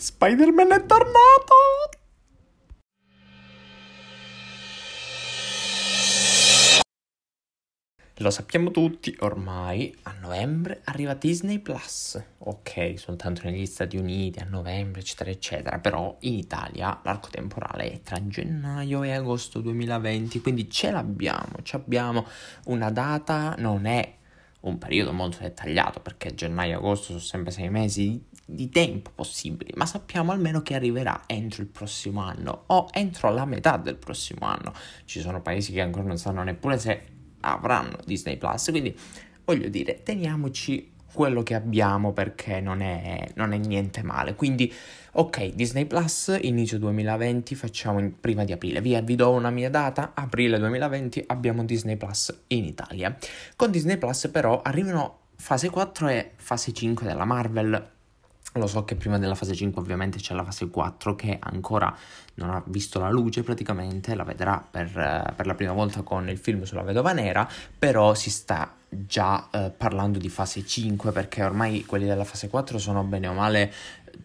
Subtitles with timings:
[0.00, 1.54] Spider-Man è tornato!
[8.18, 12.22] Lo sappiamo tutti, ormai a novembre arriva Disney Plus.
[12.38, 15.78] Ok, soltanto negli Stati Uniti a novembre, eccetera, eccetera.
[15.80, 21.74] Però in Italia l'arco temporale è tra gennaio e agosto 2020, quindi ce l'abbiamo, ci
[21.74, 22.24] abbiamo
[22.66, 24.14] una data, non è
[24.60, 29.72] un periodo molto dettagliato perché gennaio e agosto sono sempre sei mesi di tempo possibili,
[29.74, 34.46] ma sappiamo almeno che arriverà entro il prossimo anno o entro la metà del prossimo
[34.46, 34.72] anno.
[35.04, 37.02] Ci sono paesi che ancora non sanno neppure se
[37.40, 38.70] avranno Disney Plus.
[38.70, 38.96] Quindi
[39.44, 44.34] voglio dire, teniamoci quello che abbiamo perché non è, non è niente male.
[44.34, 44.72] Quindi,
[45.12, 48.80] ok, Disney Plus, inizio 2020, facciamo in, prima di aprile.
[48.80, 53.14] Via, vi do una mia data, aprile 2020 abbiamo Disney Plus in Italia.
[53.56, 57.96] Con Disney Plus però arrivano fase 4 e fase 5 della Marvel
[58.54, 61.94] lo so che prima della fase 5 ovviamente c'è la fase 4 che ancora
[62.34, 66.28] non ha visto la luce praticamente, la vedrà per, eh, per la prima volta con
[66.28, 71.44] il film sulla vedova nera, però si sta già eh, parlando di fase 5 perché
[71.44, 73.72] ormai quelli della fase 4 sono bene o male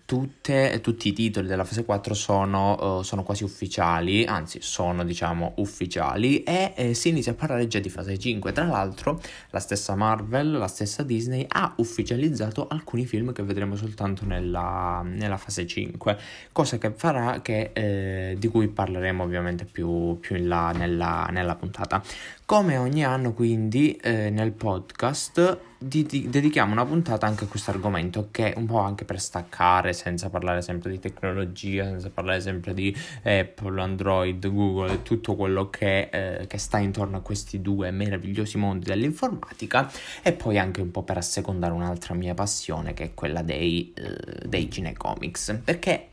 [0.06, 5.54] tutte, tutti i titoli della fase 4 sono, uh, sono quasi ufficiali, anzi sono diciamo
[5.58, 8.52] ufficiali e eh, si inizia a parlare già di fase 5.
[8.52, 14.26] Tra l'altro la stessa Marvel, la stessa Disney ha ufficializzato alcuni film che vedremo soltanto
[14.26, 16.18] nella, nella fase 5,
[16.52, 21.56] cosa che farà che, eh, di cui parleremo ovviamente più, più in là nella, nella
[21.56, 22.04] puntata.
[22.46, 27.72] Come ogni anno quindi eh, nel podcast di- di- dedichiamo una puntata anche a questo
[27.72, 32.42] argomento che è un po' anche per staccare senza parlare sempre di tecnologia, senza parlare
[32.42, 37.62] sempre di Apple, Android, Google e tutto quello che, eh, che sta intorno a questi
[37.62, 39.90] due meravigliosi mondi dell'informatica
[40.22, 44.48] e poi anche un po' per assecondare un'altra mia passione che è quella dei, eh,
[44.48, 46.10] dei cinecomics perché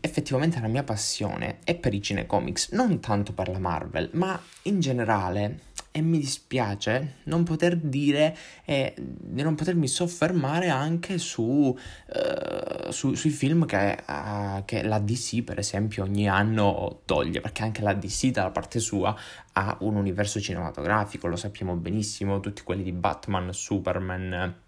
[0.00, 4.80] effettivamente la mia passione è per i cinecomics, non tanto per la Marvel, ma in
[4.80, 12.90] generale e mi dispiace non poter dire e di non potermi soffermare anche su, uh,
[12.90, 17.82] su sui film che, uh, che, la DC per esempio ogni anno toglie perché anche
[17.82, 19.16] la DC dalla parte sua
[19.52, 24.66] ha un universo cinematografico lo sappiamo benissimo tutti quelli di Batman, Superman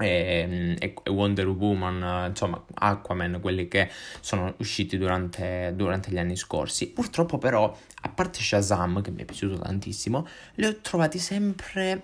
[0.00, 3.90] e, e, Wonder Woman, insomma Aquaman, quelli che
[4.20, 6.88] sono usciti durante, durante, gli anni scorsi.
[6.88, 12.02] Purtroppo però, a parte Shazam, che mi è piaciuto tantissimo, li ho trovati sempre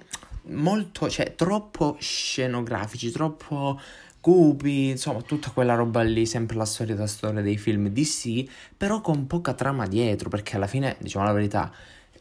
[0.49, 3.81] molto, cioè troppo scenografici, troppo
[4.21, 8.45] cupi, insomma tutta quella roba lì, sempre la solita storia dei film DC,
[8.77, 11.73] però con poca trama dietro, perché alla fine, diciamo la verità,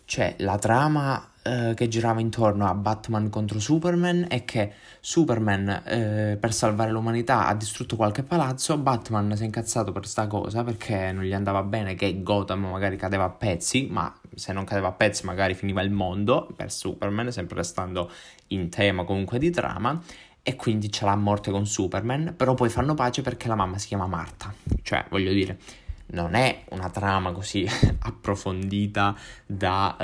[0.06, 6.38] c'è la trama eh, che girava intorno a Batman contro Superman e che Superman eh,
[6.40, 11.12] per salvare l'umanità ha distrutto qualche palazzo, Batman si è incazzato per sta cosa perché
[11.12, 14.94] non gli andava bene che Gotham magari cadeva a pezzi, ma se non cadeva a
[14.94, 18.10] pezzi magari finiva il mondo per Superman, sempre restando
[18.48, 20.02] in tema comunque di trama
[20.42, 23.78] e quindi ce l'ha a morte con Superman, però poi fanno pace perché la mamma
[23.78, 24.52] si chiama Marta,
[24.82, 25.60] cioè voglio dire
[26.08, 27.68] non è una trama così
[28.00, 29.96] approfondita da,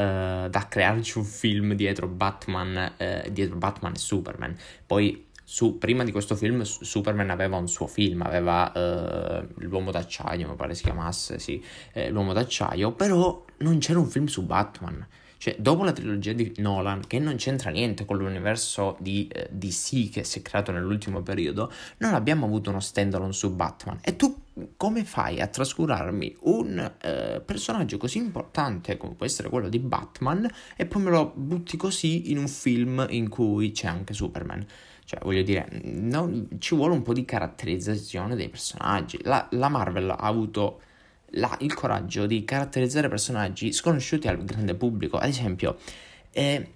[0.46, 4.56] uh, da, crearci un film dietro Batman, uh, dietro Batman e Superman.
[4.86, 10.48] Poi su, prima di questo film Superman aveva un suo film, aveva uh, L'uomo d'acciaio,
[10.48, 11.62] mi pare si chiamasse, sì,
[11.92, 15.06] eh, L'uomo d'acciaio, però non c'era un film su Batman.
[15.38, 20.12] Cioè, dopo la trilogia di Nolan, che non c'entra niente con l'universo di eh, DC
[20.12, 23.98] che si è creato nell'ultimo periodo, non abbiamo avuto uno standalone su Batman.
[24.04, 24.41] E tu
[24.76, 30.50] come fai a trascurarmi un eh, personaggio così importante come può essere quello di Batman
[30.76, 34.66] e poi me lo butti così in un film in cui c'è anche Superman?
[35.06, 39.20] Cioè, voglio dire, no, ci vuole un po' di caratterizzazione dei personaggi.
[39.24, 40.82] La, la Marvel ha avuto
[41.32, 45.18] la, il coraggio di caratterizzare personaggi sconosciuti al grande pubblico.
[45.18, 45.78] Ad esempio,
[46.32, 46.72] eh,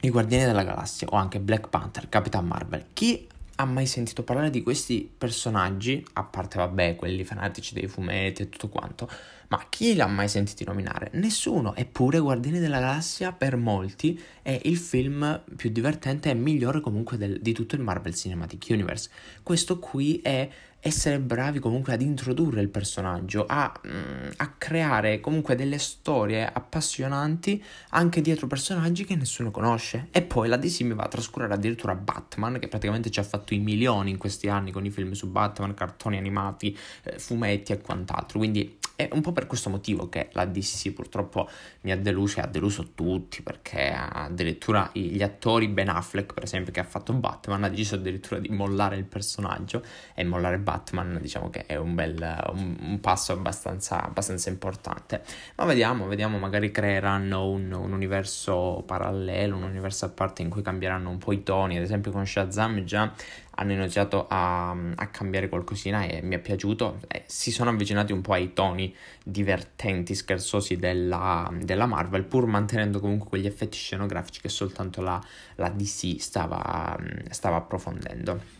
[0.00, 2.86] i Guardiani della Galassia o anche Black Panther, Capitan Marvel.
[2.92, 3.26] Chi
[3.56, 8.48] ha mai sentito parlare di questi personaggi, a parte vabbè quelli fanatici dei fumetti e
[8.48, 9.08] tutto quanto,
[9.48, 11.10] ma chi l'ha mai sentito nominare?
[11.14, 17.16] Nessuno, eppure Guardiani della Galassia per molti è il film più divertente e migliore comunque
[17.16, 19.10] del, di tutto il Marvel Cinematic Universe.
[19.42, 20.48] Questo qui è
[20.86, 27.62] essere bravi comunque ad introdurre il personaggio, a, mm, a, creare comunque delle storie appassionanti
[27.90, 30.08] anche dietro personaggi che nessuno conosce.
[30.12, 33.52] E poi la DC mi va a trascurare addirittura Batman, che praticamente ci ha fatto
[33.52, 37.80] i milioni in questi anni con i film su Batman, cartoni animati, eh, fumetti e
[37.80, 38.38] quant'altro.
[38.38, 41.48] Quindi è un po' per questo motivo che la DC purtroppo
[41.82, 46.72] mi ha deluso e ha deluso tutti, perché addirittura gli attori Ben Affleck, per esempio,
[46.72, 49.84] che ha fatto Batman, ha deciso addirittura di mollare il personaggio
[50.14, 50.75] e mollare Batman,
[51.20, 52.14] diciamo che è un bel
[52.52, 55.22] un, un passo abbastanza, abbastanza, importante.
[55.56, 60.62] Ma vediamo, vediamo, magari creeranno un, un, universo parallelo, un universo a parte in cui
[60.62, 63.12] cambieranno un po' i toni, ad esempio con Shazam già
[63.58, 67.00] hanno iniziato a, a cambiare qualcosina e mi è piaciuto.
[67.08, 68.94] Eh, si sono avvicinati un po' ai toni
[69.24, 75.22] divertenti, scherzosi della, della, Marvel, pur mantenendo comunque quegli effetti scenografici che soltanto la,
[75.56, 76.96] la DC stava,
[77.30, 78.55] stava approfondendo.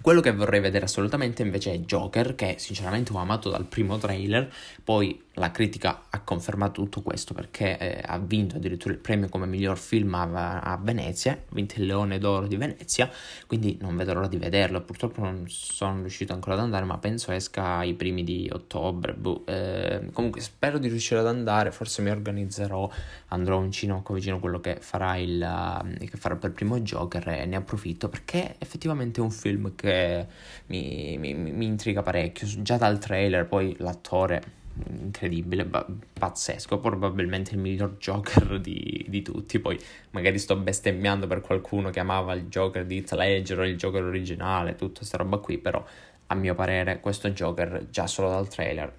[0.00, 4.52] Quello che vorrei vedere assolutamente invece è Joker, che sinceramente ho amato dal primo trailer,
[4.82, 9.46] poi la critica ha confermato tutto questo perché eh, ha vinto addirittura il premio come
[9.46, 13.10] miglior film a, a, Venezia, ha vinto il Leone d'Oro di Venezia,
[13.46, 14.82] quindi non vedo l'ora di vederlo.
[14.82, 19.14] Purtroppo non sono riuscito ancora ad andare, ma penso esca i primi di ottobre.
[19.14, 19.44] Boh.
[19.46, 22.88] Eh, comunque spero di riuscire ad andare, forse mi organizzerò,
[23.28, 27.28] andrò un cinocco vicino a quello che farà, il, uh, che farà per primo Joker
[27.28, 30.26] e ne approfitto perché effettivamente è un film che
[30.66, 32.46] mi, mi, mi intriga parecchio.
[32.62, 39.58] Già dal trailer, poi l'attore incredibile, ba- pazzesco, probabilmente il miglior Joker di, di, tutti.
[39.58, 39.78] Poi
[40.10, 44.02] magari sto bestemmiando per qualcuno che amava il Joker di Heath Ledger o il Joker
[44.02, 45.84] originale, tutta questa roba qui, però
[46.26, 48.92] a mio parere questo Joker già solo dal trailer,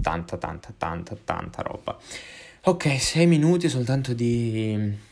[0.00, 1.98] tanta tanta tanta tanta roba.
[2.62, 5.04] Ok, sei minuti soltanto di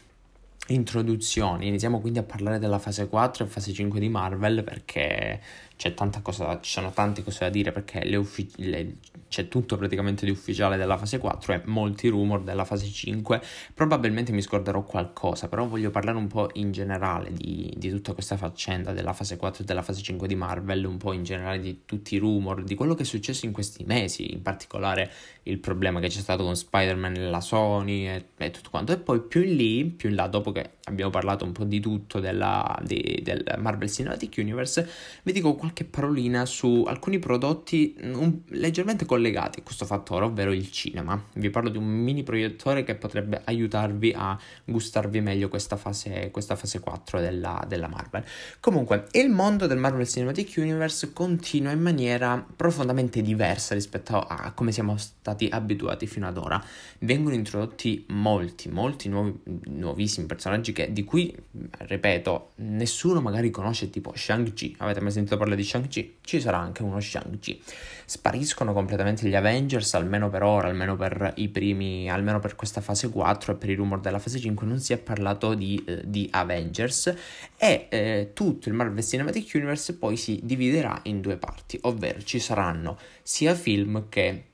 [0.68, 1.66] introduzioni.
[1.68, 5.40] Iniziamo quindi a parlare della fase 4 e fase 5 di Marvel perché
[5.76, 8.96] c'è tanta cosa, ci sono tante cose da dire perché le uffi- le,
[9.28, 13.42] c'è tutto praticamente di ufficiale della fase 4 e molti rumor della fase 5.
[13.74, 18.36] Probabilmente mi scorderò qualcosa, però voglio parlare un po' in generale di, di tutta questa
[18.36, 21.80] faccenda della fase 4 e della fase 5 di Marvel, un po' in generale di
[21.84, 25.10] tutti i rumor, di quello che è successo in questi mesi, in particolare
[25.44, 28.92] il problema che c'è stato con Spider-Man e la Sony e, e tutto quanto.
[28.92, 31.80] E poi più in lì, più in là, dopo che abbiamo parlato un po' di
[31.80, 34.88] tutto della, di, del Marvel Cinematic Universe,
[35.24, 40.70] vi dico qualche parolina su alcuni prodotti un, leggermente collegati a questo fattore, ovvero il
[40.70, 41.22] cinema.
[41.32, 46.54] Vi parlo di un mini proiettore che potrebbe aiutarvi a gustarvi meglio questa fase, questa
[46.54, 48.24] fase 4 della, della Marvel.
[48.60, 54.70] Comunque, il mondo del Marvel Cinematic Universe continua in maniera profondamente diversa rispetto a come
[54.70, 56.62] siamo stati abituati fino ad ora.
[56.98, 61.34] Vengono introdotti molti, molti nuovi, nuovissimi personaggi che, di cui,
[61.78, 64.76] ripeto, nessuno magari conosce, tipo Shang-Chi.
[64.78, 66.16] Avete mai sentito parlare di Shang-Chi?
[66.20, 67.62] Ci sarà anche uno Shang-Chi.
[68.06, 73.08] Spariscono completamente gli Avengers, almeno per ora, almeno per i primi, almeno per questa fase
[73.08, 76.28] 4 e per i rumor della fase 5 non si è parlato di, eh, di
[76.30, 77.14] Avengers
[77.56, 82.38] e eh, tutto il Marvel Cinematic Universe poi si dividerà in due parti, ovvero ci
[82.38, 84.44] saranno sia film che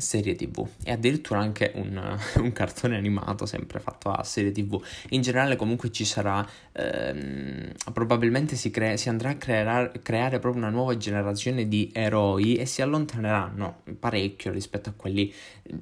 [0.00, 5.20] serie tv e addirittura anche un, un, cartone animato sempre fatto a serie tv in
[5.20, 10.70] generale comunque ci sarà ehm, probabilmente si, crea, si, andrà a creare, creare proprio una
[10.70, 15.32] nuova generazione di eroi e si allontaneranno parecchio rispetto a quelli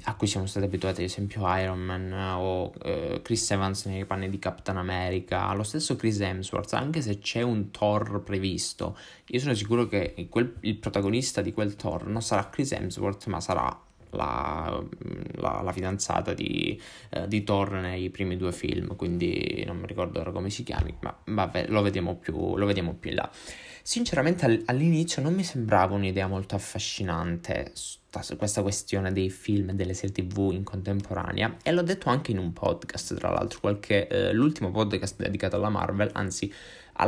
[0.05, 4.29] a cui siamo stati abituati ad esempio Iron Man o eh, Chris Evans nei panni
[4.29, 8.97] di Captain America lo stesso Chris Hemsworth anche se c'è un Thor previsto.
[9.29, 13.41] Io sono sicuro che quel, il protagonista di quel Thor non sarà Chris Hemsworth ma
[13.41, 14.83] sarà la,
[15.37, 16.81] la, la fidanzata di,
[17.11, 20.95] eh, di, Thor nei primi due film, quindi non mi ricordo ora come si chiami,
[21.01, 23.31] ma vabbè, lo vediamo più, lo vediamo più in là.
[23.83, 27.73] Sinceramente all'inizio non mi sembrava un'idea molto affascinante
[28.37, 32.39] questa questione dei film e delle serie tv in contemporanea e l'ho detto anche in
[32.39, 36.53] un podcast tra l'altro qualche, eh, l'ultimo podcast dedicato alla Marvel anzi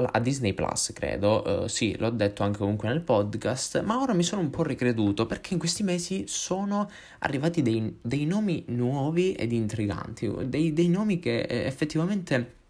[0.00, 1.62] a Disney Plus, credo.
[1.62, 5.26] Uh, sì, l'ho detto anche comunque nel podcast, ma ora mi sono un po' ricreduto
[5.26, 11.18] perché in questi mesi sono arrivati dei, dei nomi nuovi ed intriganti, dei, dei nomi
[11.18, 12.60] che eh, effettivamente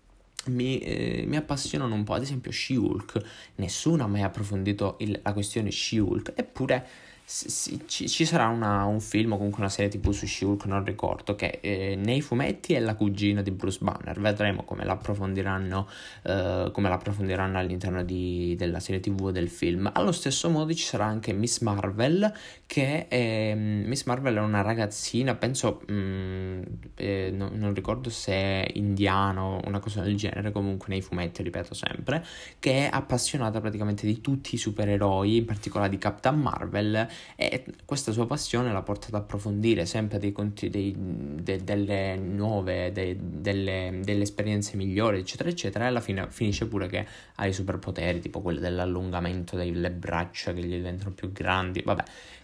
[0.47, 2.15] mi, eh, mi, appassionano un po'.
[2.15, 3.21] Ad esempio, She-Hulk.
[3.57, 6.87] Nessuno ha mai approfondito il, la questione She-Hulk, eppure
[7.25, 11.35] ci, ci, sarà una, un film o comunque una serie tv su Shulk, non ricordo,
[11.35, 14.21] che eh, nei fumetti è la cugina di Bruce Banner.
[14.21, 15.89] Vedremo come l'approfondiranno,
[16.25, 19.91] eh, come l'approfondiranno all'interno di, della serie tv del film.
[19.95, 22.31] Allo stesso modo ci sarà anche Miss Marvel,
[22.67, 26.63] che è, Miss Marvel è una ragazzina, penso, mh, mm,
[26.97, 31.43] eh, no, non ricordo se è indiano o una cosa del genere, comunque nei fumetti,
[31.43, 32.25] ripeto sempre,
[32.59, 38.13] che è appassionata praticamente di tutti i supereroi, in particolare di Captain Marvel e questa
[38.13, 44.01] sua passione l'ha portata a approfondire sempre dei conti, dei, de, delle nuove, de, delle,
[44.03, 48.41] delle, esperienze migliori, eccetera, eccetera, e alla fine finisce pure che ha i superpoteri, tipo
[48.41, 52.03] quello dell'allungamento delle braccia che gli diventano più grandi, vabbè,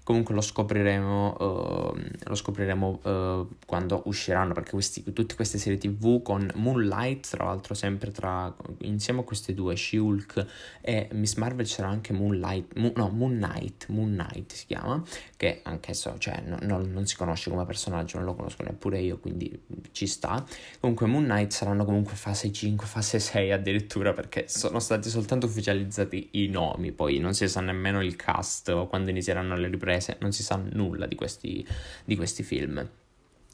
[0.09, 6.23] comunque lo scopriremo, uh, lo scopriremo uh, quando usciranno, perché questi, tutte queste serie tv
[6.23, 10.47] con Moonlight, tra l'altro sempre tra, insieme a queste due, She-Hulk
[10.81, 15.03] e Miss Marvel c'era anche Moonlight, Mo, no, Moon Knight, Moon Knight si chiama,
[15.37, 19.19] che anch'esso, cioè, no, no, non si conosce come personaggio, non lo conosco neppure io,
[19.19, 19.61] quindi
[19.93, 20.43] ci sta.
[20.81, 26.31] Comunque Moon Knight saranno comunque fase 5, fase 6 addirittura, perché sono stati soltanto ufficializzati
[26.31, 30.33] i nomi, poi non si sa nemmeno il cast o quando inizieranno le riprese, non
[30.33, 31.67] si sa nulla di questi,
[32.05, 32.89] di questi film.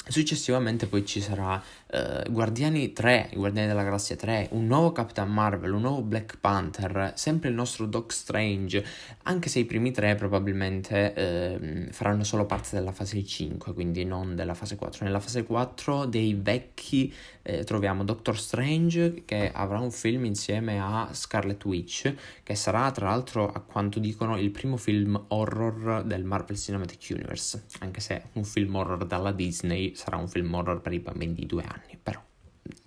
[0.07, 5.33] Successivamente poi ci sarà uh, Guardiani 3, i Guardiani della Galassia 3, un nuovo Capitan
[5.33, 8.85] Marvel, un nuovo Black Panther, sempre il nostro Doc Strange,
[9.23, 14.35] anche se i primi tre probabilmente uh, faranno solo parte della fase 5, quindi non
[14.35, 15.07] della fase 4.
[15.07, 17.11] Nella fase 4 dei vecchi
[17.45, 23.09] uh, troviamo Doctor Strange che avrà un film insieme a Scarlet Witch, che sarà tra
[23.09, 28.45] l'altro a quanto dicono il primo film horror del Marvel Cinematic Universe, anche se un
[28.45, 32.23] film horror dalla Disney sarà un film horror per i bambini di due anni, però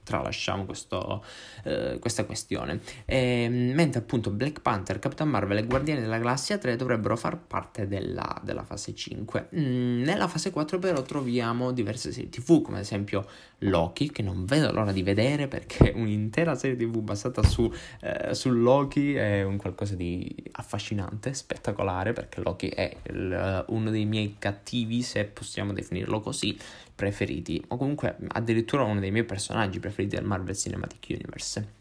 [0.08, 1.24] tralasciamo questo,
[1.64, 2.80] eh, questa questione.
[3.06, 7.38] E, ehm, mentre appunto Black Panther, Capitan Marvel e Guardiani della Galassia 3 dovrebbero far
[7.38, 9.50] parte della, della fase 5.
[9.54, 13.28] Mm, nella fase 4 però troviamo diverse serie tv, come ad esempio
[13.60, 17.70] Loki, che non vedo l'ora di vedere perché un'intera serie tv basata su,
[18.02, 24.06] eh, su Loki è un qualcosa di affascinante, spettacolare, perché Loki è il, uno dei
[24.06, 26.58] miei cattivi, se possiamo definirlo così,
[26.96, 31.75] preferiti, o comunque addirittura uno dei miei personaggi preferiti del Marvel Cinematic Universe.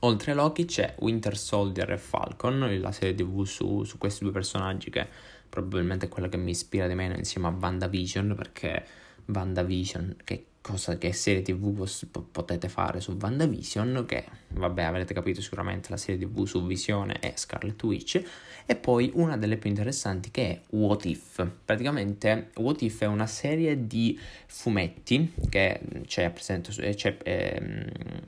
[0.00, 4.32] Oltre a Loki c'è Winter Soldier e Falcon, la serie tv su, su questi due
[4.32, 5.06] personaggi che
[5.48, 8.84] probabilmente è quella che mi ispira di meno insieme a WandaVision perché
[9.26, 11.86] WandaVision, che cosa che serie tv
[12.32, 17.34] potete fare su WandaVision, che vabbè avrete capito sicuramente la serie tv su Visione e
[17.36, 18.22] Scarlet Witch,
[18.64, 21.46] e poi una delle più interessanti che è What If.
[21.66, 27.84] Praticamente What If è una serie di fumetti che c'è presente, c'è, è, ehm,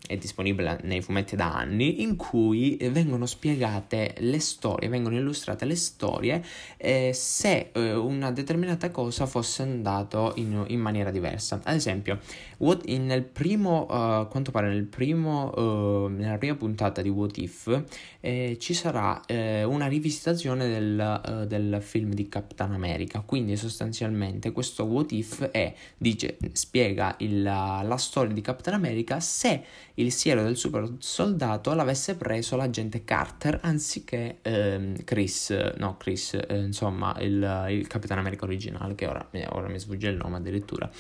[0.07, 5.77] è disponibile nei fumetti da anni, in cui vengono spiegate le storie, vengono illustrate le
[5.77, 6.45] storie
[6.77, 11.61] eh, se eh, una determinata cosa fosse andata in, in maniera diversa.
[11.65, 12.19] Ad esempio,
[12.59, 17.37] What, in, nel primo, uh, quanto pare nel primo, uh, nella prima puntata di What
[17.37, 17.85] If
[18.21, 24.53] eh, ci sarà eh, una rivisitazione del, uh, del, film di Capitan America, quindi sostanzialmente
[24.53, 29.63] questo What If è, dice, spiega il, la storia di Capitan America se
[29.95, 36.57] il siero del super soldato l'avesse preso l'agente Carter anziché ehm, Chris, no Chris, eh,
[36.57, 40.91] insomma il, il Capitan America originale che ora, ora mi sfugge il nome addirittura.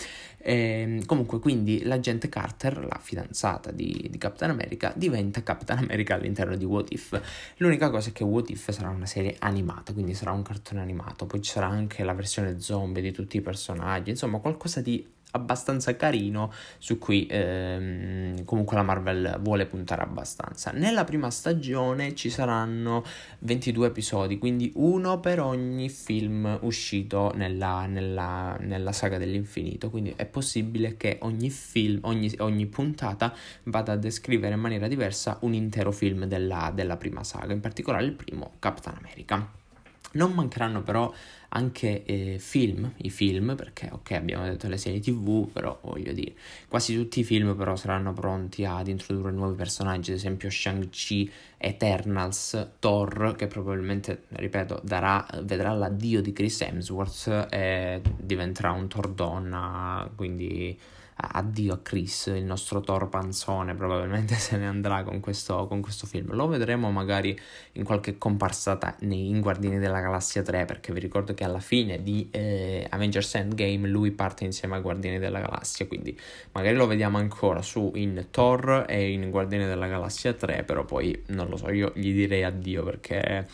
[0.46, 6.14] E, ehm, comunque, quindi l'agente Carter, la fidanzata di, di, Capitan America, diventa Capitan America
[6.14, 7.20] all'interno di What If.
[7.56, 11.26] L'unica cosa è che What If sarà una serie animata, quindi sarà un cartone animato.
[11.26, 15.94] Poi ci sarà anche la versione zombie di tutti i personaggi, insomma, qualcosa di abbastanza
[15.96, 20.70] carino su cui ehm, comunque la Marvel vuole puntare abbastanza.
[20.72, 23.04] Nella prima stagione ci saranno
[23.40, 30.26] 22 episodi, quindi uno per ogni film uscito nella, nella, nella saga dell'infinito, quindi è
[30.26, 35.92] possibile che ogni film, ogni, ogni puntata vada a descrivere in maniera diversa un intero
[35.92, 39.64] film della, della prima saga, in particolare il primo Capitan America.
[40.12, 41.12] Non mancheranno però
[41.56, 46.34] anche eh, film, i film, perché ok abbiamo detto le serie tv, però voglio dire,
[46.68, 52.72] quasi tutti i film però saranno pronti ad introdurre nuovi personaggi, ad esempio Shang-Chi, Eternals,
[52.78, 60.08] Thor, che probabilmente, ripeto, darà, vedrà l'addio di Chris Hemsworth e diventerà un Thor donna,
[60.14, 60.78] quindi
[61.18, 66.06] addio a Chris, il nostro Thor panzone probabilmente se ne andrà con questo, con questo
[66.06, 66.34] film.
[66.34, 67.38] Lo vedremo magari
[67.72, 72.28] in qualche comparsata in Guardiani della Galassia 3 perché vi ricordo che alla fine di
[72.30, 76.18] eh, Avengers Endgame lui parte insieme a Guardiani della Galassia, quindi
[76.52, 81.24] magari lo vediamo ancora su in Thor e in Guardiani della Galassia 3, però poi
[81.28, 83.46] non lo so, io gli direi addio perché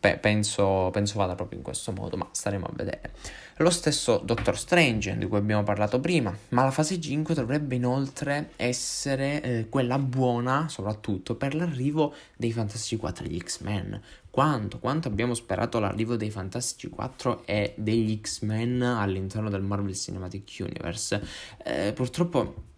[0.00, 3.12] Beh, penso, penso vada proprio in questo modo, ma staremo a vedere.
[3.58, 8.50] Lo stesso Doctor Strange, di cui abbiamo parlato prima, ma la fase 5 dovrebbe inoltre
[8.56, 14.02] essere eh, quella buona, soprattutto per l'arrivo dei Fantastici 4 e gli X-Men.
[14.28, 20.56] Quanto, quanto abbiamo sperato l'arrivo dei Fantastici 4 e degli X-Men all'interno del Marvel Cinematic
[20.58, 21.22] Universe.
[21.62, 22.72] Eh, purtroppo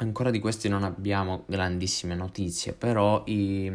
[0.00, 3.70] Ancora di questi non abbiamo grandissime notizie, però i,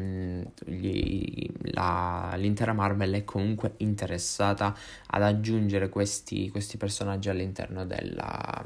[0.65, 8.63] gli, la, l'intera Marvel è comunque interessata ad aggiungere questi, questi personaggi all'interno della,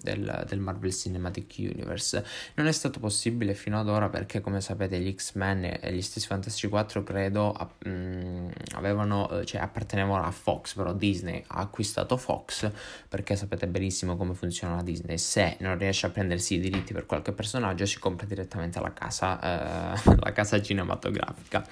[0.00, 2.24] del, del, Marvel Cinematic Universe.
[2.54, 6.28] Non è stato possibile fino ad ora perché, come sapete, gli X-Men e gli stessi
[6.28, 7.52] Fantastici 4 credo
[7.84, 12.70] mh, avevano, cioè, appartenevano a Fox, però Disney ha acquistato Fox
[13.08, 15.18] perché sapete benissimo come funziona la Disney.
[15.18, 18.92] Se non riesce a prendersi i diritti diritti per qualche personaggio si compra direttamente alla
[18.92, 21.66] casa, eh, la casa cinematografica.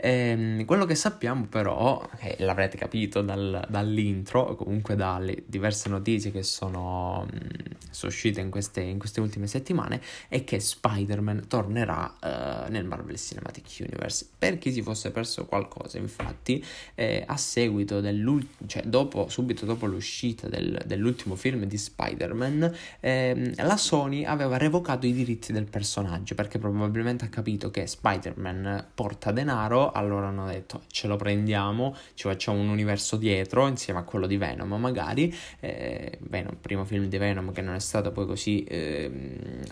[0.00, 6.30] E, ehm, quello che sappiamo però, e l'avrete capito dal, dall'intro, comunque dalle diverse notizie
[6.30, 12.14] che sono, mm, sono uscite in queste, in queste, ultime settimane, è che Spider-Man tornerà
[12.20, 14.26] eh, nel Marvel Cinematic Universe.
[14.38, 19.86] Per chi si fosse perso qualcosa, infatti, eh, a seguito dell'ultimo, cioè dopo, subito dopo
[19.86, 25.66] l'uscita del, dell'ultimo film di Spider-Man, ehm, la Sony aveva aveva revocato i diritti del
[25.66, 31.94] personaggio perché probabilmente ha capito che Spider-Man porta denaro, allora hanno detto ce lo prendiamo,
[32.14, 37.06] ci facciamo un universo dietro insieme a quello di Venom magari, eh, Venom, primo film
[37.06, 39.10] di Venom che non è stato poi così eh,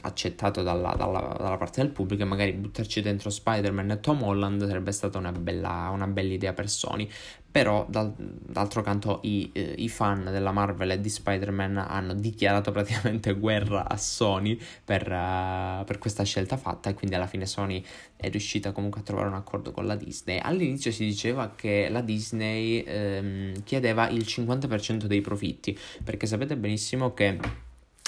[0.02, 4.66] accettato dalla, dalla, dalla, parte del pubblico e magari buttarci dentro Spider-Man e Tom Holland
[4.66, 7.09] sarebbe stata una bella, una bella idea per Sony,
[7.57, 12.71] però dal, d'altro canto i, eh, i, fan della Marvel e di Spider-Man hanno dichiarato
[12.71, 17.83] praticamente guerra a Sony per, uh, per, questa scelta fatta e quindi alla fine Sony
[18.15, 20.39] è riuscita comunque a trovare un accordo con la Disney.
[20.39, 27.15] All'inizio si diceva che la Disney ehm, chiedeva il 50% dei profitti perché sapete benissimo
[27.15, 27.39] che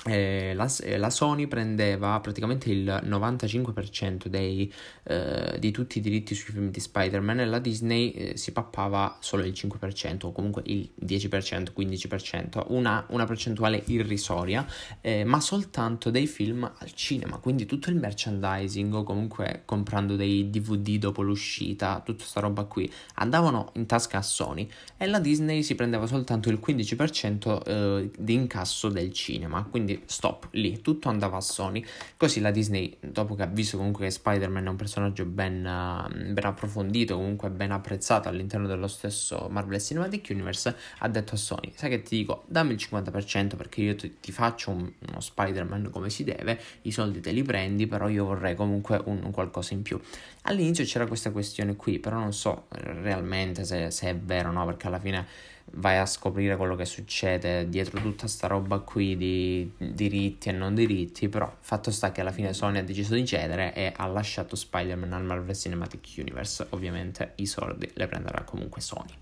[0.07, 6.37] eh, la, eh, la, Sony prendeva praticamente il 95% dei, eh, di tutti i diritti
[6.37, 10.63] sui film di Spider-Man e la Disney eh, si pappava solo il 5% o comunque
[10.67, 14.65] il 10%, 15%, una, una percentuale irrisoria,
[15.01, 20.49] eh, ma soltanto dei film al cinema, quindi tutto il merchandising o comunque comprando dei
[20.49, 25.65] DVD dopo l'uscita, tutta questa roba qui, andavano in tasca a Sony e la Disney
[25.65, 31.37] si prendeva soltanto il 15% eh, di incasso del cinema, quindi stop lì, tutto andava
[31.37, 31.85] a Sony.
[32.17, 36.33] Così la Disney, dopo che ha visto comunque che Spider-Man è un personaggio ben, uh,
[36.33, 41.73] ben approfondito, comunque ben apprezzato all'interno dello stesso Marvel Cinematic Universe, ha detto a Sony:
[41.75, 45.91] Sai che ti dico, dammi il 50% perché io ti, ti faccio un, uno Spider-Man
[45.91, 49.75] come si deve, i soldi te li prendi, però io vorrei comunque un, un qualcosa
[49.75, 50.01] in più.
[50.43, 54.65] All'inizio c'era questa questione qui, però non so realmente se, se è vero o no,
[54.65, 55.27] perché alla fine
[55.73, 60.75] vai a scoprire quello che succede dietro tutta sta roba qui di diritti e non
[60.75, 64.57] diritti, però fatto sta che alla fine Sony ha deciso di cedere e ha lasciato
[64.57, 69.15] Spider-Man al Marvel Cinematic Universe, ovviamente i soldi le prenderà comunque Sony.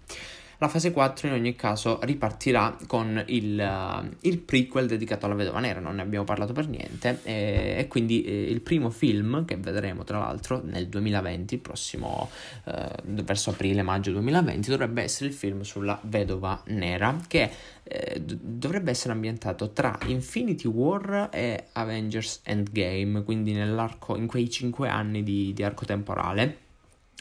[0.58, 5.60] La fase 4 in ogni caso ripartirà con il, uh, il prequel dedicato alla Vedova
[5.60, 9.56] Nera, non ne abbiamo parlato per niente, e, e quindi eh, il primo film che
[9.56, 12.30] vedremo tra l'altro nel 2020, il prossimo
[12.64, 12.72] uh,
[13.22, 17.50] verso aprile-maggio 2020, dovrebbe essere il film sulla Vedova Nera che
[17.82, 24.88] eh, dovrebbe essere ambientato tra Infinity War e Avengers Endgame, quindi nell'arco, in quei 5
[24.88, 26.64] anni di, di arco temporale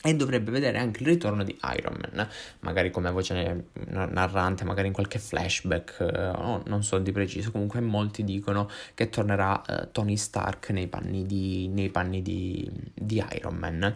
[0.05, 4.93] e dovrebbe vedere anche il ritorno di Iron Man, magari come voce narrante, magari in
[4.93, 10.15] qualche flashback, eh, oh, non so di preciso, comunque molti dicono che tornerà eh, Tony
[10.15, 13.95] Stark nei panni, di, nei panni di, di Iron Man.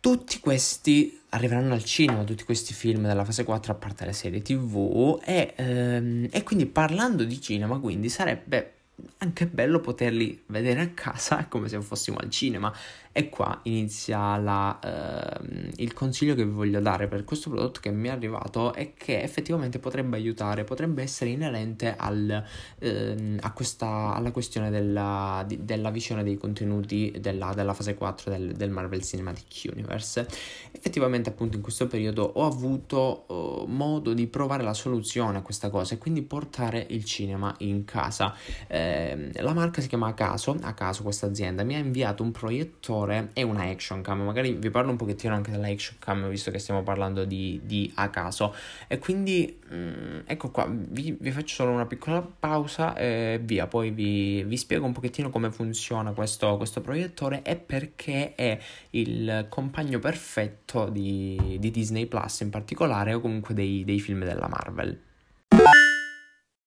[0.00, 4.42] Tutti questi arriveranno al cinema, tutti questi film della fase 4 a parte le serie
[4.42, 8.77] tv e, ehm, e quindi parlando di cinema quindi sarebbe
[9.18, 12.72] anche bello poterli vedere a casa come se fossimo al cinema
[13.18, 17.90] e qua inizia la, eh, il consiglio che vi voglio dare per questo prodotto che
[17.90, 22.44] mi è arrivato e che effettivamente potrebbe aiutare, potrebbe essere inerente al,
[22.78, 28.52] eh, questa, alla questione della, di, della, visione dei contenuti della, della fase 4 del,
[28.52, 30.24] del, Marvel Cinematic Universe.
[30.70, 35.70] Effettivamente appunto in questo periodo ho avuto oh, modo di provare la soluzione a questa
[35.70, 38.32] cosa e quindi portare il cinema in casa.
[38.68, 43.42] Eh, la marca si chiama Acaso, Acaso questa azienda mi ha inviato un proiettore e
[43.42, 44.22] una action cam.
[44.22, 47.90] Magari vi parlo un pochettino anche della action cam, visto che stiamo parlando di, di
[47.94, 48.52] a.
[48.86, 53.66] E quindi, mh, mm, ecco qua, vi, vi, faccio solo una piccola pausa e via.
[53.66, 58.58] Poi vi, vi spiego un pochettino come funziona questo, questo, proiettore e perché è
[58.90, 64.48] il compagno perfetto di, di Disney Plus in particolare o comunque dei, dei film della
[64.48, 65.06] Marvel.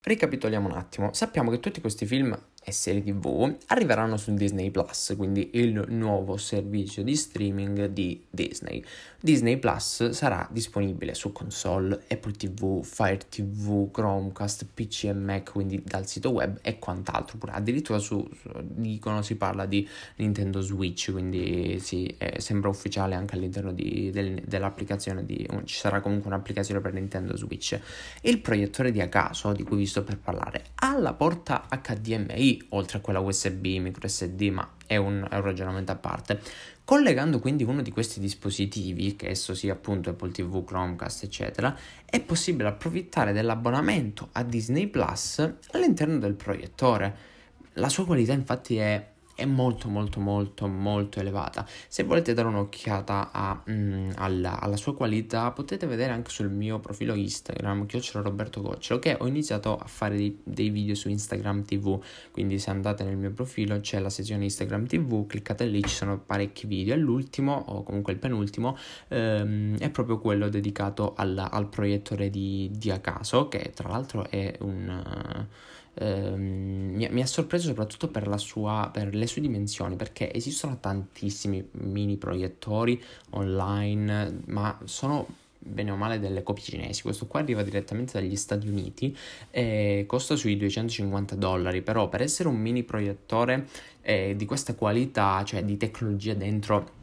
[0.03, 5.13] Ricapitoliamo un attimo, sappiamo che tutti questi film e serie tv arriveranno su Disney Plus,
[5.17, 8.83] quindi il nuovo servizio di streaming di Disney.
[9.19, 15.81] Disney Plus sarà disponibile su console, Apple TV, Fire TV, Chromecast, PC e Mac, quindi
[15.83, 17.37] dal sito web e quant'altro.
[17.37, 18.27] Pure addirittura su,
[18.61, 19.87] dicono si parla di
[20.17, 25.99] Nintendo Switch, quindi sì, eh, sembra ufficiale anche all'interno di, del, dell'applicazione di, ci sarà
[25.99, 27.79] comunque un'applicazione per Nintendo Switch.
[28.21, 32.67] Il proiettore di a caso di cui vi sto per parlare ha la porta HDMI
[32.69, 36.39] oltre a quella USB, micro SD, ma è un, è un ragionamento a parte.
[36.83, 42.21] Collegando quindi uno di questi dispositivi, che esso sia appunto Apple TV, Chromecast, eccetera, è
[42.21, 45.39] possibile approfittare dell'abbonamento a Disney Plus
[45.71, 47.29] all'interno del proiettore.
[47.73, 49.10] La sua qualità infatti è
[49.41, 51.65] è molto molto molto molto elevata.
[51.87, 56.79] Se volete dare un'occhiata a, mm, alla, alla, sua qualità potete vedere anche sul mio
[56.79, 61.63] profilo Instagram, chiocciola Roberto Goccelo, che ho iniziato a fare dei, dei, video su Instagram
[61.63, 61.99] TV,
[62.31, 66.19] quindi se andate nel mio profilo c'è la sezione Instagram TV, cliccate lì, ci sono
[66.19, 68.77] parecchi video e l'ultimo, o comunque il penultimo,
[69.07, 74.55] ehm, è proprio quello dedicato alla, al proiettore di, di Acaso, che tra l'altro è
[74.59, 75.47] un...
[75.47, 80.77] Uh, ehm, mi, mi, ha sorpreso soprattutto per, sua, per, le sue dimensioni, perché esistono
[80.79, 83.01] tantissimi mini proiettori
[83.31, 85.27] online, ma sono
[85.63, 87.01] bene o male delle copie cinesi.
[87.03, 89.15] Questo qua arriva direttamente dagli Stati Uniti
[89.51, 93.67] e costa sui 250 dollari, però per essere un mini proiettore
[94.01, 96.99] eh, di questa qualità, cioè di tecnologia dentro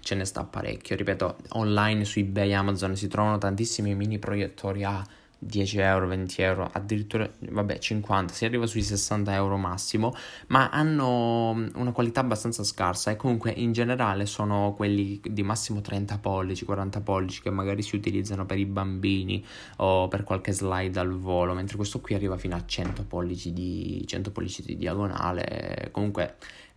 [0.00, 0.96] ce ne sta parecchio.
[0.96, 5.04] Ripeto, online su eBay Amazon si trovano tantissimi mini proiettori a
[5.46, 10.14] 10 euro, 20 euro, addirittura vabbè 50, si arriva sui 60 euro massimo,
[10.48, 16.18] ma hanno una qualità abbastanza scarsa e comunque in generale sono quelli di massimo 30
[16.18, 19.44] pollici, 40 pollici che magari si utilizzano per i bambini
[19.78, 24.02] o per qualche slide al volo, mentre questo qui arriva fino a 100 pollici di,
[24.06, 26.36] 100 pollici di diagonale, comunque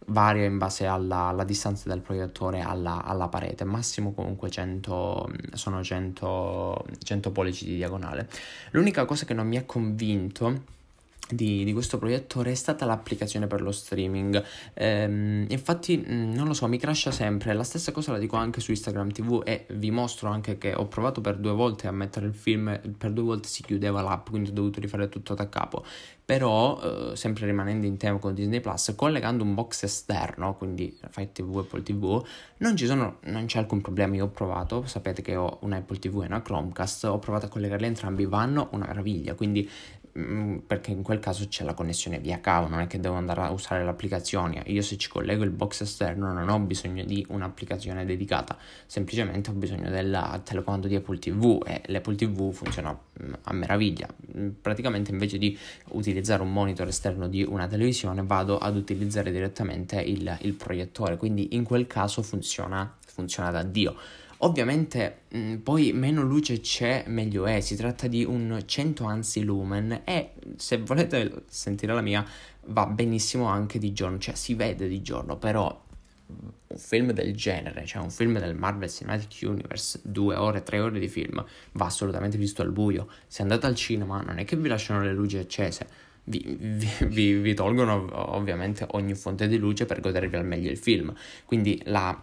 [0.10, 5.84] varia in base alla, alla distanza del proiettore alla, alla, parete, massimo comunque 100, sono
[5.84, 8.30] 100, 100 pollici di diagonale.
[8.72, 10.76] L'unica cosa che non mi ha convinto
[11.30, 14.42] di, di, questo proiettore è stata l'applicazione per lo streaming.
[14.74, 17.54] Ehm, infatti, mm, non lo so, mi crasha sempre.
[17.54, 20.88] La stessa cosa la dico anche su Instagram TV e vi mostro anche che ho
[20.88, 24.50] provato per due volte a mettere il film, per due volte si chiudeva l'app, quindi
[24.50, 25.84] ho dovuto rifare tutto da capo.
[26.24, 31.32] Però, eh, sempre rimanendo in tema con Disney Plus, collegando un box esterno, quindi Fire
[31.32, 32.22] TV Apple TV,
[32.58, 34.16] non, sono, non c'è alcun problema.
[34.16, 37.50] Io ho provato, sapete che ho una Apple TV e una Chromecast, ho provato a
[37.50, 39.36] collegarli entrambi, vanno una meraviglia.
[39.36, 39.70] Quindi
[40.66, 43.52] perché in quel caso c'è la connessione via cavo, non è che devo andare a
[43.52, 44.64] usare l'applicazione.
[44.66, 49.54] Io se ci collego il box esterno non ho bisogno di un'applicazione dedicata, semplicemente ho
[49.54, 54.08] bisogno del telecomando di Apple TV e l'Apple TV funziona mm, a meraviglia.
[54.36, 55.58] Mm, praticamente invece di
[55.90, 61.56] utilizzare un monitor esterno di una televisione vado ad utilizzare direttamente il, il proiettore, quindi
[61.56, 63.96] in quel caso funziona, funziona da Dio.
[64.40, 69.44] Ovviamente mh, mm, poi meno luce c'è meglio è, si tratta di un 100 anzi
[69.44, 72.26] lumen e se volete sentire la mia
[72.66, 75.84] va benissimo anche di giorno, cioè si vede di giorno, però
[76.32, 80.80] mm, un film del genere, cioè un film del Marvel Cinematic Universe, due ore, tre
[80.82, 83.08] ore di film, va assolutamente visto al buio.
[83.26, 85.88] Se andate al cinema non è che vi lasciano le luci accese,
[86.26, 86.58] vi,
[87.08, 91.14] vi, vi tolgono ovviamente ogni fonte di luce per godervi al meglio il film.
[91.46, 92.22] Quindi la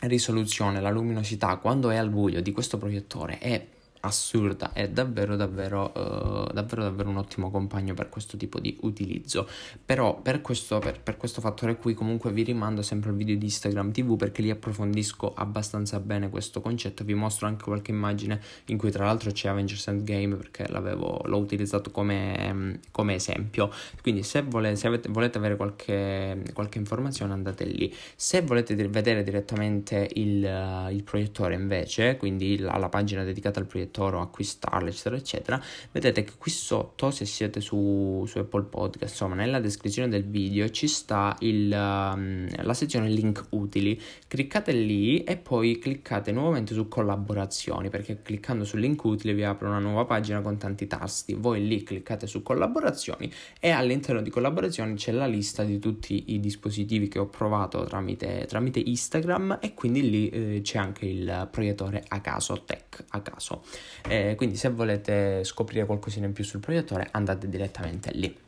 [0.00, 3.66] risoluzione, la luminosità quando è al buio di questo proiettore è
[4.06, 9.48] assurda, è davvero davvero, uh, davvero davvero un ottimo compagno per questo tipo di utilizzo.
[9.84, 13.44] Però per questo, per, per questo fattore qui comunque vi rimando sempre al video di
[13.44, 18.78] Instagram TV perché lì approfondisco abbastanza bene questo concetto, vi mostro anche qualche immagine in
[18.78, 23.70] cui tra l'altro c'è Avengers Endgame perché l'ho utilizzato come, come, esempio.
[24.02, 27.92] Quindi se, volete, se avete, volete avere qualche, qualche, informazione andate lì.
[28.14, 33.94] Se volete vedere direttamente il, il proiettore invece, quindi la, la pagina dedicata al proiettore,
[33.96, 39.34] Toro, acquistarle, eccetera, eccetera, vedete che qui sotto, se siete su, su Apple Podcast, insomma,
[39.34, 43.98] nella descrizione del video ci sta il, um, la sezione link utili.
[44.28, 49.66] Cliccate lì e poi cliccate nuovamente su collaborazioni, perché cliccando su link utili vi apre
[49.66, 51.32] una nuova pagina con tanti tasti.
[51.32, 56.38] Voi lì cliccate su collaborazioni e all'interno di collaborazioni c'è la lista di tutti i
[56.40, 62.04] dispositivi che ho provato tramite, tramite Instagram e quindi lì eh, c'è anche il proiettore
[62.08, 63.62] a caso, tech a caso.
[64.08, 68.44] Eh, quindi se volete scoprire qualcosina in più sul proiettore andate direttamente lì.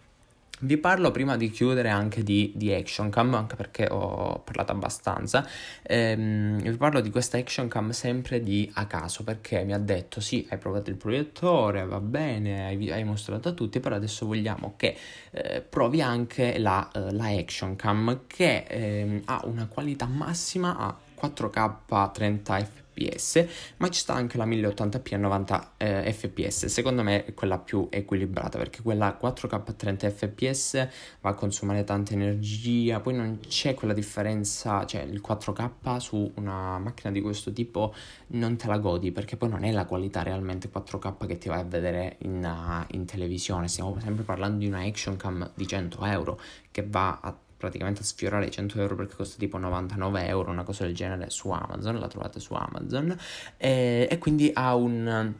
[0.61, 5.47] Vi parlo prima di chiudere anche di, di Action Cam, anche perché ho parlato abbastanza.
[5.83, 10.21] Ehm, vi parlo di questa Action Cam sempre di a caso, perché mi ha detto
[10.21, 14.75] sì, hai provato il proiettore, va bene, hai, hai mostrato a tutti, però adesso vogliamo
[14.77, 14.97] che
[15.31, 20.97] eh, provi anche la, uh, la, Action Cam che eh, ha una qualità massima a
[21.21, 23.47] 4K 30 fps fps,
[23.79, 26.67] ma ci sta anche la 1080p a 90 eh, fps.
[26.67, 30.89] Secondo me è quella più equilibrata perché quella 4K a 30 fps
[31.21, 36.79] va a consumare tanta energia, poi non c'è quella differenza, cioè il 4K su una
[36.79, 37.95] macchina di questo tipo
[38.29, 41.61] non te la godi perché poi non è la qualità realmente 4K che ti vai
[41.61, 43.69] a vedere in, uh, in televisione.
[43.69, 48.05] Stiamo sempre parlando di una action cam di 100 euro che va a praticamente a
[48.05, 51.99] sfiorare i 100 euro perché costa tipo 99 euro, una cosa del genere su Amazon,
[51.99, 53.15] la trovate su Amazon.
[53.59, 55.35] E, e quindi ha un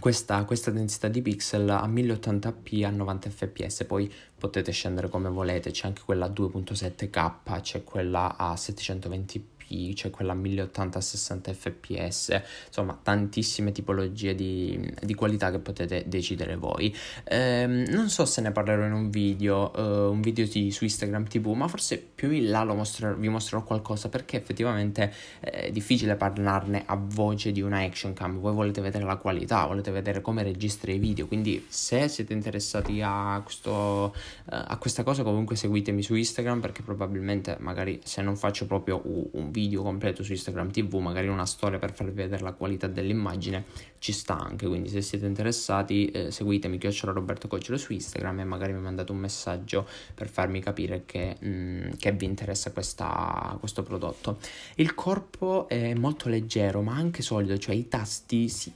[0.00, 5.70] questa, questa, densità di pixel a 1080p a 90 fps, poi potete scendere come volete,
[5.70, 9.51] c'è anche quella a 2.7k, c'è quella a 720p
[9.94, 16.56] c'è quella a 1080 60 fps, insomma tantissime tipologie di, di qualità che potete decidere
[16.56, 16.94] voi.
[17.24, 21.26] Ehm, non so se ne parlerò in un video, uh, un video di, su Instagram
[21.26, 26.82] TV, ma forse più in là mostrerò, vi mostrerò qualcosa perché effettivamente è difficile parlarne
[26.86, 30.92] a voce di una action cam, voi volete vedere la qualità, volete vedere come registra
[30.92, 34.10] i video, quindi se siete interessati a, questo, uh,
[34.46, 39.50] a questa cosa comunque seguitemi su Instagram perché probabilmente magari se non faccio proprio un
[39.50, 43.64] video video completo su Instagram TV, magari una storia per farvi vedere la qualità dell'immagine,
[43.98, 44.66] ci sta anche.
[44.66, 49.12] Quindi se siete interessati, eh, seguitemi chiocciola Roberto Coccolo su Instagram e magari mi mandate
[49.12, 54.38] un messaggio per farmi capire che, mh, mm, che vi interessa questa, questo prodotto.
[54.76, 58.72] Il corpo è molto leggero, ma anche solido, cioè i tasti si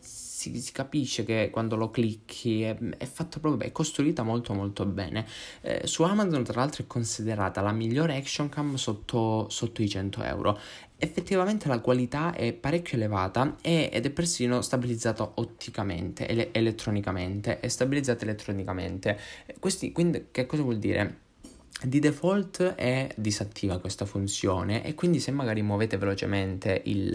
[0.53, 4.85] si, si, capisce che quando lo clicchi è, è fatto proprio, è costruita molto molto
[4.87, 5.27] bene.
[5.63, 10.23] Eh, su Amazon tra l'altro è considerata la migliore action cam sotto, sotto i 100
[10.23, 10.59] euro.
[10.99, 18.25] Effettivamente la qualità è parecchio elevata ed è persino stabilizzata otticamente, ele- elettronicamente, è stabilizzata
[18.25, 19.19] elettronicamente.
[19.59, 21.25] Questi, quindi che cosa vuol dire?
[21.83, 27.15] Di default è disattiva questa funzione e quindi se magari muovete velocemente il,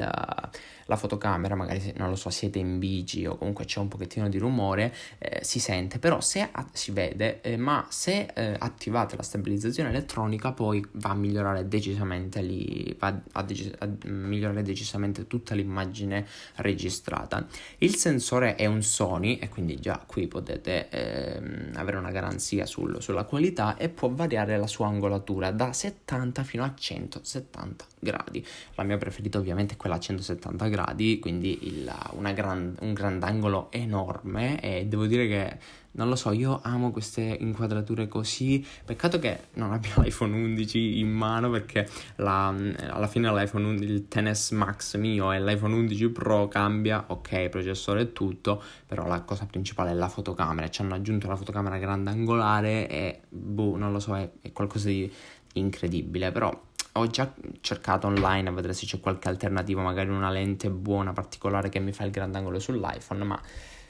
[0.86, 4.38] la fotocamera, magari non lo so, siete in bici o comunque c'è un pochettino di
[4.38, 9.24] rumore, eh, si sente, però se a- si vede, eh, ma se eh, attivate la
[9.24, 15.56] stabilizzazione elettronica poi va a migliorare decisamente, li, va a, dec- a migliorare decisamente tutta
[15.56, 17.46] l'immagine registrata.
[17.80, 23.02] Il sensore è un Sony e quindi già qui potete ehm, avere una garanzia sul,
[23.02, 28.46] sulla qualità e può variare la sua angolatura da 70 fino a 170 gradi.
[28.76, 30.81] La mia preferita ovviamente è quella a 170 gradi,
[31.20, 31.92] quindi il,
[32.34, 35.58] gran, un grandangolo enorme e devo dire che
[35.94, 38.66] non lo so, io amo queste inquadrature così.
[38.86, 44.08] Peccato che non abbia l'iPhone 11 in mano perché la, alla fine l'iPhone 11, il
[44.08, 49.46] XS Max mio e l'iPhone 11 Pro cambia, ok, processore e tutto, però la cosa
[49.46, 50.70] principale è la fotocamera.
[50.70, 55.12] Ci hanno aggiunto la fotocamera grandangolare e boh, non lo so, è, è qualcosa di
[55.54, 56.58] incredibile, però
[56.94, 61.70] ho già cercato online a vedere se c'è qualche alternativa, magari una lente buona, particolare
[61.70, 63.40] che mi fa il grandangolo sull'iPhone, ma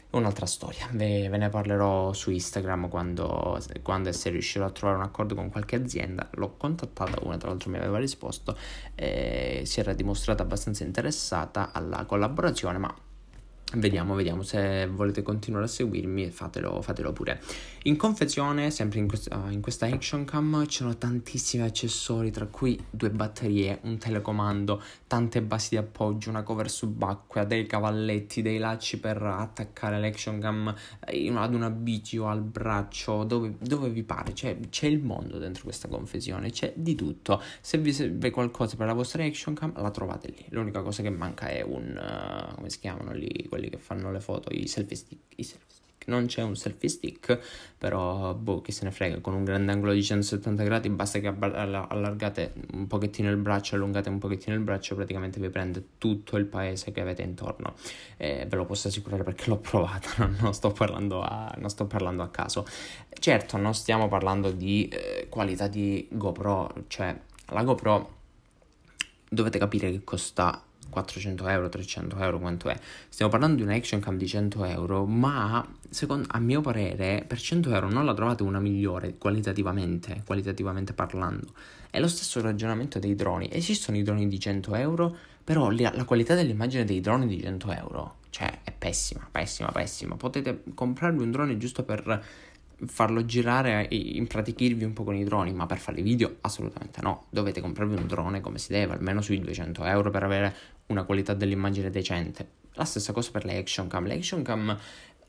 [0.10, 0.88] è un'altra storia.
[0.92, 5.36] Ve, ve ne parlerò su Instagram quando, quando e se riuscirò a trovare un accordo
[5.36, 6.30] con qualche azienda.
[6.34, 8.56] L'ho contattata, una tra l'altro mi aveva risposto,
[8.94, 12.94] e si era dimostrata abbastanza interessata alla collaborazione, ma
[13.74, 17.42] Vediamo, vediamo, se volete continuare a seguirmi fatelo, fatelo pure.
[17.84, 22.78] In confezione, sempre in, quest- uh, in questa Action Cam, c'erano tantissimi accessori, tra cui
[22.90, 29.00] due batterie, un telecomando, tante basi di appoggio, una cover subacquea, dei cavalletti, dei lacci
[29.00, 30.76] per attaccare l'Action Cam
[31.08, 34.34] eh, ad una bici o al braccio, dove, dove vi pare.
[34.34, 37.42] Cioè, c'è il mondo dentro questa confezione, c'è di tutto.
[37.62, 40.46] Se vi serve qualcosa per la vostra Action Cam, la trovate lì.
[40.50, 41.98] L'unica cosa che manca è un...
[41.98, 43.48] Uh, come si chiamano lì?
[43.62, 46.08] Quelli che fanno le foto, i selfie stick, i selfie stick.
[46.08, 47.40] Non c'è un selfie stick,
[47.78, 51.28] però boh, chi se ne frega, con un grande angolo di 170 gradi basta che
[51.28, 56.46] allargate un pochettino il braccio, allungate un pochettino il braccio, praticamente vi prende tutto il
[56.46, 57.76] paese che avete intorno.
[58.18, 62.24] E ve lo posso assicurare perché l'ho provata, non sto parlando a, non sto parlando
[62.24, 62.66] a caso.
[63.14, 67.16] Certo, non stiamo parlando di eh, qualità di GoPro, cioè
[67.50, 68.18] la GoPro
[69.30, 72.80] dovete capire che costa 400 euro, 300 euro, quanto è.
[73.10, 77.40] Stiamo parlando di un action cam di 100 euro, ma secondo, a mio parere per
[77.40, 81.54] 100 euro non la trovate una migliore qualitativamente, qualitativamente parlando.
[81.90, 83.50] È lo stesso ragionamento dei droni.
[83.52, 87.72] Esistono i droni di 100 euro, però la, la qualità dell'immagine dei droni di 100
[87.72, 90.16] euro, cioè è pessima, pessima, pessima.
[90.16, 92.24] Potete comprarvi un drone giusto per
[92.86, 97.26] farlo girare e impratichirvi un po' con i droni, ma per fare video assolutamente no.
[97.30, 100.56] Dovete comprarvi un drone come si deve, almeno sui 200 euro per avere
[100.92, 102.60] una qualità dell'immagine decente.
[102.74, 104.06] La stessa cosa per le action cam.
[104.06, 104.78] Le action cam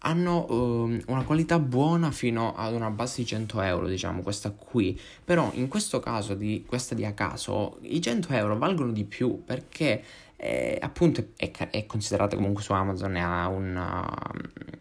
[0.04, 4.98] hanno uh, una qualità buona fino ad una base di 100 euro, diciamo, questa qui.
[5.24, 9.42] Però in questo caso, di questa di a caso, i 100 euro valgono di più
[9.44, 10.02] perché
[10.44, 14.04] eh, appunto è, è, considerata comunque su Amazon e ha una,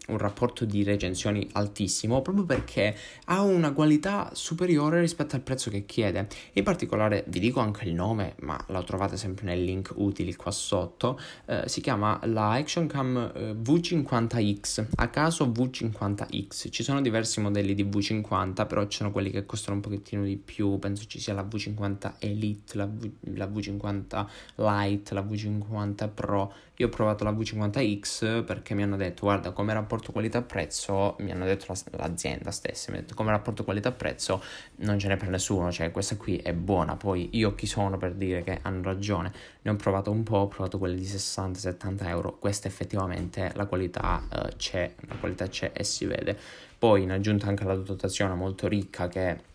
[0.08, 2.96] un rapporto di recensioni altissimo proprio perché
[3.26, 6.26] ha una qualità superiore rispetto al prezzo che chiede.
[6.54, 10.50] In particolare vi dico anche il nome, ma lo trovate sempre nel link utili qua
[10.50, 11.16] sotto.
[11.46, 16.72] Eh, si chiama la Action Cam eh, V50X, a caso V50X.
[16.72, 20.36] Ci sono diversi modelli di V50, però ci sono quelli che costano un pochettino di
[20.36, 20.80] più.
[20.80, 26.52] Penso ci sia la V50 Elite, la, v, la V50 Lite, la V50 V50 Pro.
[26.76, 31.44] Io ho provato la V50X perché mi hanno detto, guarda, come rapporto qualità-prezzo, mi hanno
[31.44, 34.42] detto la, l'azienda stessa, mi hanno detto come rapporto qualità-prezzo
[34.76, 36.96] non ce n'è per nessuno, cioè questa qui è buona.
[36.96, 39.32] Poi io chi sono per dire che hanno ragione?
[39.62, 42.38] Ne ho provato un po', ho provato quelle di 60-70 euro.
[42.38, 46.36] Questa effettivamente la qualità uh, c'è, la qualità c'è e si vede.
[46.78, 49.50] Poi in aggiunta anche alla dotazione molto ricca che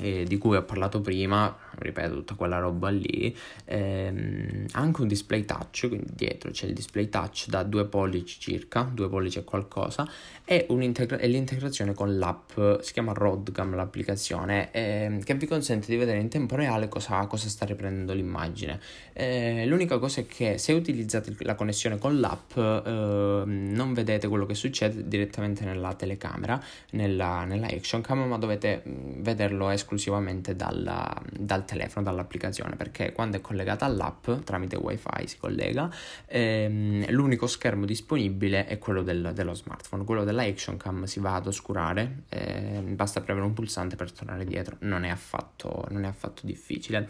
[0.00, 5.44] eh, di cui ho parlato prima, ripeto, tutta quella roba lì, ehm, anche un display
[5.44, 10.08] touch, quindi dietro c'è il display touch da 2 pollici circa, 2 pollici e qualcosa,
[10.44, 16.18] e, e l'integrazione con l'app, si chiama Rodgam l'applicazione, ehm, che vi consente di vedere
[16.18, 18.80] in tempo reale cosa, cosa sta riprendendo l'immagine.
[19.12, 24.46] Eh, l'unica cosa è che se utilizzate la connessione con l'app eh, non vedete quello
[24.46, 30.54] che succede direttamente nella telecamera, nella, nella action cam, ma dovete mm, vederlo esclusivamente esclusivamente
[30.54, 35.90] dalla, dal telefono, dall'applicazione, perché quando è collegata all'app tramite wifi si collega,
[36.26, 41.34] ehm, l'unico schermo disponibile è quello del, dello smartphone, quello della Action Cam si va
[41.34, 46.08] ad oscurare, eh, basta premere un pulsante per tornare dietro, non è affatto, non è
[46.08, 47.08] affatto difficile.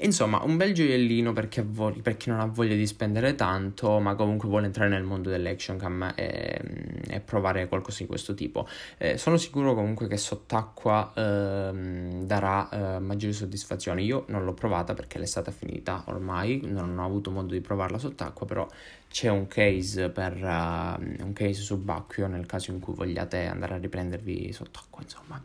[0.00, 4.14] Insomma, un bel gioiellino perché vo- per chi non ha voglia di spendere tanto, ma
[4.14, 6.60] comunque vuole entrare nel mondo dell'Action Cam e,
[7.08, 8.66] e provare qualcosa di questo tipo.
[8.98, 11.12] Eh, sono sicuro comunque che sott'acqua...
[11.14, 14.04] Ehm, darà eh, maggiori soddisfazioni.
[14.04, 17.98] Io non l'ho provata perché l'estate è finita ormai, non ho avuto modo di provarla
[17.98, 18.66] sott'acqua, però
[19.08, 23.78] c'è un case per uh, un case subacqueo nel caso in cui vogliate andare a
[23.78, 25.42] riprendervi sott'acqua, insomma.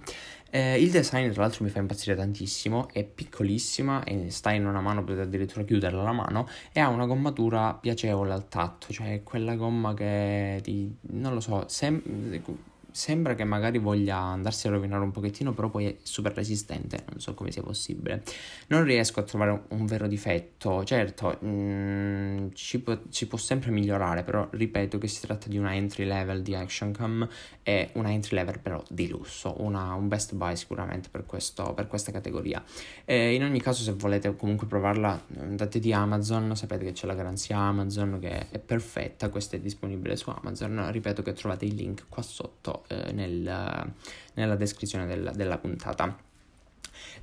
[0.53, 4.81] Eh, il design tra l'altro mi fa impazzire tantissimo, è piccolissima e sta in una
[4.81, 9.55] mano, potete addirittura chiuderla la mano e ha una gommatura piacevole al tatto, cioè quella
[9.55, 12.01] gomma che ti, non lo so, sem-
[12.91, 17.19] sembra che magari voglia andarsi a rovinare un pochettino, però poi è super resistente, non
[17.19, 18.23] so come sia possibile.
[18.67, 23.71] Non riesco a trovare un vero difetto, certo, mh, mm, ci, può, ci, può, sempre
[23.71, 27.27] migliorare, però ripeto che si tratta di una entry level di action cam
[27.63, 31.87] e una entry level però di lusso, una, un best buy sicuramente per, questo, per
[31.87, 32.63] questa categoria.
[33.05, 37.15] E in ogni caso se volete comunque provarla andate di Amazon, sapete che c'è la
[37.15, 42.05] garanzia Amazon che è perfetta, questa è disponibile su Amazon, ripeto che trovate il link
[42.09, 43.93] qua sotto eh, nel,
[44.33, 46.29] nella descrizione del, della puntata.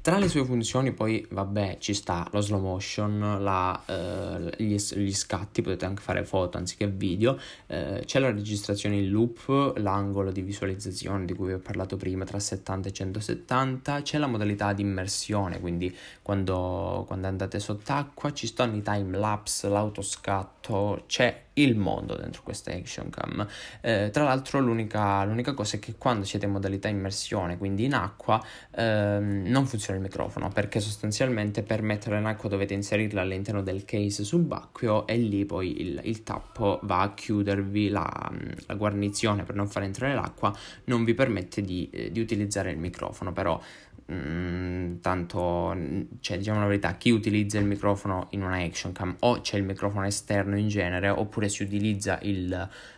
[0.01, 5.13] Tra le sue funzioni poi, vabbè, ci sta lo slow motion, la, eh, gli, gli,
[5.13, 10.41] scatti, potete anche fare foto anziché video, eh, c'è la registrazione in loop, l'angolo di
[10.43, 14.83] visualizzazione di cui vi ho parlato prima tra 70 e 170, c'è la modalità di
[14.83, 22.15] immersione, quindi quando, quando andate sott'acqua ci stanno i time lapse, l'autoscatto, c'è il mondo
[22.15, 23.47] dentro questa action cam.
[23.81, 27.95] Eh, tra l'altro l'unica, l'unica, cosa è che quando siete in modalità immersione, quindi in
[27.95, 28.43] acqua,
[28.75, 33.85] ehm, non funziona il microfono perché sostanzialmente per metterla in acqua dovete inserirla all'interno del
[33.85, 38.33] case subacqueo e lì poi il, il tappo va a chiudervi la,
[38.67, 42.79] la, guarnizione per non far entrare l'acqua, non vi permette di, eh, di utilizzare il
[42.79, 43.61] microfono, però
[44.11, 45.77] Mm, tanto,
[46.21, 49.65] cioè, diciamo la verità, chi utilizza il microfono in una action cam o c'è il
[49.65, 52.49] microfono esterno in genere oppure si utilizza il,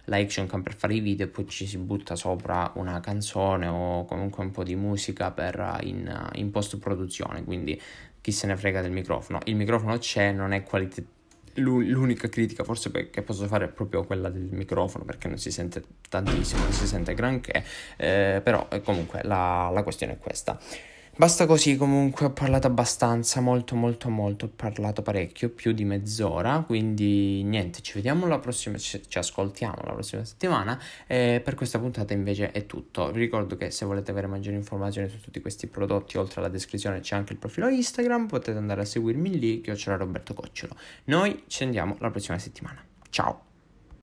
[0.05, 3.67] la action cam per fare i video e poi ci si butta sopra una canzone
[3.67, 7.81] o comunque un po' di musica per, in, in post produzione, quindi
[8.21, 9.41] chi se ne frega del microfono.
[9.47, 11.19] Il microfono c'è, non è qualitativo
[11.55, 15.83] L'unica critica forse che posso fare è proprio quella del microfono perché non si sente
[16.09, 17.65] tantissimo, non si sente granché,
[17.97, 20.59] eh, però eh, comunque la, la questione è questa.
[21.21, 26.63] Basta così comunque, ho parlato abbastanza, molto molto molto, ho parlato parecchio, più di mezz'ora,
[26.67, 31.79] quindi niente, ci vediamo la prossima, ci, ci ascoltiamo la prossima settimana e per questa
[31.79, 33.13] puntata invece è tutto.
[33.13, 37.01] Vi ricordo che se volete avere maggiori informazioni su tutti questi prodotti, oltre alla descrizione
[37.01, 40.75] c'è anche il profilo Instagram, potete andare a seguirmi lì, che ho Roberto Cocciolo.
[41.05, 42.83] Noi ci andiamo la prossima settimana.
[43.11, 43.50] Ciao!